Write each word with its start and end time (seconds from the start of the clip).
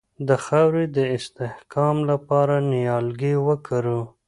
د 0.27 0.29
خاورې 0.45 0.85
د 0.97 0.97
استحکام 1.15 1.97
لپاره 2.11 2.55
نیالګي 2.71 3.35
وکرو. 3.47 4.01